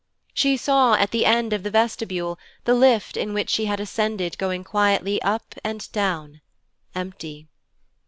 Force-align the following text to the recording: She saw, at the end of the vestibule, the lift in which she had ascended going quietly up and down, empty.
She 0.33 0.57
saw, 0.57 0.95
at 0.95 1.11
the 1.11 1.27
end 1.27 1.53
of 1.53 1.61
the 1.61 1.69
vestibule, 1.69 2.39
the 2.63 2.73
lift 2.73 3.15
in 3.15 3.35
which 3.35 3.51
she 3.51 3.65
had 3.65 3.79
ascended 3.79 4.35
going 4.39 4.63
quietly 4.63 5.21
up 5.21 5.53
and 5.63 5.91
down, 5.91 6.41
empty. 6.95 7.49